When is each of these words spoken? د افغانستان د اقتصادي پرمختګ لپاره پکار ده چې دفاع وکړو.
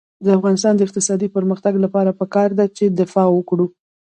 د 0.25 0.27
افغانستان 0.37 0.73
د 0.75 0.81
اقتصادي 0.87 1.27
پرمختګ 1.35 1.73
لپاره 1.85 2.17
پکار 2.19 2.49
ده 2.59 2.65
چې 2.77 2.85
دفاع 2.99 3.27
وکړو. 3.31 3.65